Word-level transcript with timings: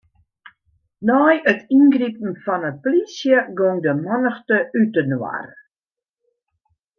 Nei 1.07 1.35
it 1.51 1.59
yngripen 1.75 2.33
fan 2.43 2.61
'e 2.67 2.71
polysje 2.81 3.37
gong 3.57 3.77
de 3.85 3.93
mannichte 4.03 4.57
útinoar. 4.81 5.45